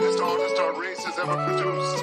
[0.00, 2.02] hardest our race has ever produced.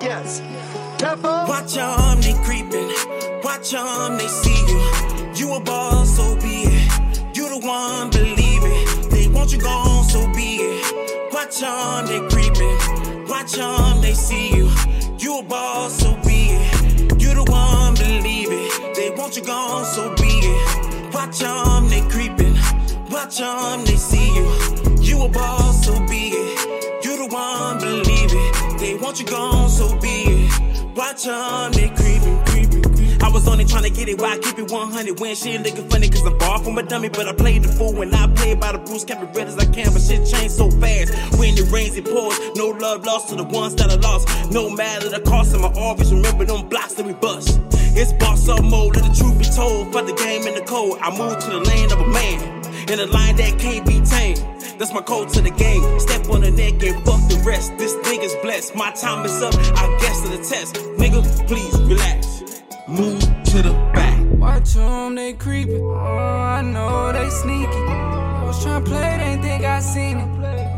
[0.00, 0.40] Yes.
[0.98, 1.30] Careful.
[1.48, 2.90] Watch them, they creeping.
[3.42, 4.80] Watch them, they see you.
[5.34, 7.36] You a boss, so be it.
[7.36, 9.10] You the one, believe it.
[9.10, 11.32] They want you gone, so be it.
[11.32, 13.26] Watch them, they creeping.
[13.28, 14.70] Watch them, they see you.
[15.18, 17.20] You a boss, so be it.
[17.20, 18.94] You the one, believe it.
[18.94, 21.14] They want you gone, so be it.
[21.14, 22.56] Watch them, they creeping.
[23.10, 23.97] Watch them, they see you.
[25.18, 27.04] You a boss, so be it.
[27.04, 28.78] You the one, believe it.
[28.78, 30.96] They want you gone, so be it.
[30.96, 33.20] Watch them, they creeping, creeping.
[33.20, 35.90] I was only trying to get it why I keep it 100 when shit looking
[35.90, 37.94] funny cause I'm far from a dummy but I played the fool.
[37.94, 40.54] When I played by the rules kept it red as I can but shit changed
[40.54, 41.10] so fast.
[41.36, 42.38] When it rains it pours.
[42.54, 44.52] No love lost to the ones that I lost.
[44.52, 47.60] No matter the cost of my always remember them blocks that we bust.
[47.72, 49.92] It's boss up mode let the truth be told.
[49.92, 52.62] Fuck the game in the code I moved to the lane of a man.
[52.88, 55.82] In a line that can't be tamed that's my code to the game.
[55.98, 57.76] Step on the neck and fuck the rest.
[57.78, 58.74] This nigga's blessed.
[58.74, 59.54] My time is up.
[59.54, 60.74] I guess to the test.
[60.98, 62.62] Nigga, please relax.
[62.88, 64.18] Move to the back.
[64.38, 65.82] Watch them, they creeping.
[65.82, 67.66] Oh, I know they sneaky.
[67.66, 70.26] I was trying to play, they think I seen it.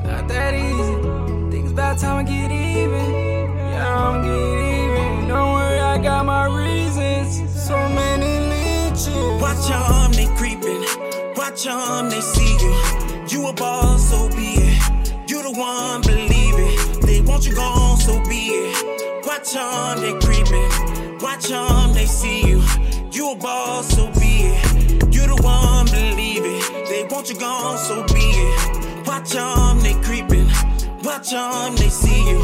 [0.07, 1.51] Not that easy.
[1.51, 3.13] Think it's about time I get even.
[3.57, 5.29] Yeah, I'm get even.
[5.29, 7.39] Don't worry, I got my reasons.
[7.55, 9.43] So many leeches.
[9.43, 10.83] Watch them, they creeping.
[11.37, 13.10] Watch them, they see you.
[13.31, 15.31] You a boss, so be it.
[15.31, 17.03] You the one, believe it.
[17.03, 19.25] They want you gone, so be it.
[19.25, 21.19] Watch them, they creeping.
[21.21, 22.61] Watch them, they see you.
[23.13, 25.15] You a boss, so be it.
[25.15, 26.89] You the one, believe it.
[26.89, 29.07] They want you gone, so be it.
[29.07, 30.51] Watch them, they creeping.
[31.05, 32.43] Watch they see you.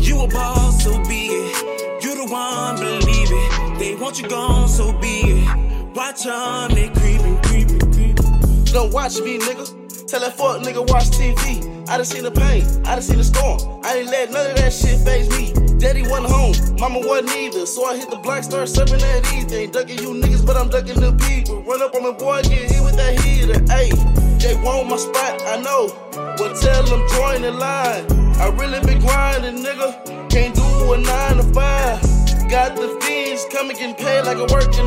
[0.00, 2.04] You a boss, so be it.
[2.04, 3.78] You the one, believe it.
[3.78, 5.94] They want you gone, so be it.
[5.94, 8.64] Watch they creeping, creeping, creeping.
[8.64, 9.75] Don't watch me, nigga.
[10.16, 11.60] Tell that fuck nigga watch TV.
[11.90, 13.60] I done seen the pain, I done seen the storm.
[13.84, 15.52] I ain't let none of that shit faze me.
[15.76, 17.66] Daddy wasn't home, mama wasn't either.
[17.66, 21.00] So I hit the block, start serving that ain't Ducking you niggas, but I'm ducking
[21.00, 21.62] the people.
[21.64, 23.60] Run up on my boy, get hit with that heater.
[23.68, 23.92] Ayy,
[24.40, 25.92] Jay want my spot, I know.
[26.40, 28.08] Well, tell them join the line.
[28.40, 30.00] I really been grinding, nigga.
[30.30, 32.00] Can't do a nine to five.
[32.48, 34.46] Got the fiends coming, getting paid like a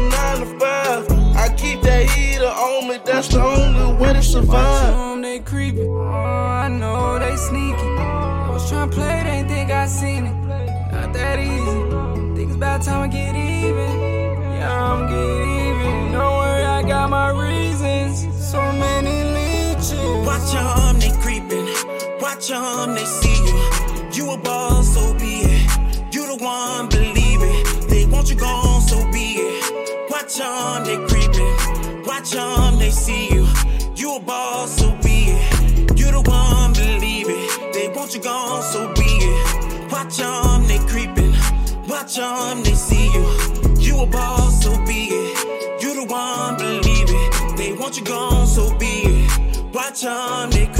[0.09, 1.05] nine to five.
[1.39, 4.93] I keep that heater on me, that's the only way survive.
[4.93, 5.89] Them, they creeping.
[5.89, 7.81] Oh, I know they sneaky.
[7.81, 10.35] I was trying to play, they think I seen it.
[10.91, 12.35] Not that easy.
[12.35, 13.91] Think it's about time I get even.
[14.57, 16.11] Yeah, I'm get even.
[16.13, 18.15] Don't worry, I got my reasons.
[18.51, 19.93] So many leeches.
[20.27, 21.67] Watch them, they creeping.
[22.21, 23.57] Watch them, they see you.
[24.13, 26.13] You a boss, so be it.
[26.13, 27.89] You the one, believe it.
[27.89, 30.09] They want you gone, so be it.
[30.11, 32.03] Watch them, they creeping.
[32.05, 33.47] Watch them, they see you.
[34.19, 35.97] A boss, so be it.
[35.97, 37.73] You the one, believe it.
[37.73, 39.91] They want you gone, so be it.
[39.91, 41.33] Watch them, they creeping.
[41.87, 43.25] Watch them, they see you.
[43.77, 45.81] You a boss, so be it.
[45.81, 47.57] You the one, believe it.
[47.57, 49.73] They want you gone, so be it.
[49.73, 50.78] Watch them, they creeping.